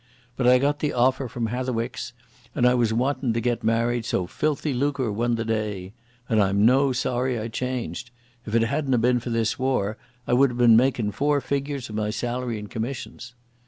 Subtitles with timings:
[0.35, 2.13] But I got the offer from Hatherwick's,
[2.55, 5.93] and I was wantin' to get married, so filthy lucre won the day.
[6.27, 8.09] And I'm no sorry I changed.
[8.47, 11.97] If it hadna been for this war, I would have been makin' four figures with
[11.97, 13.35] my salary and commissions....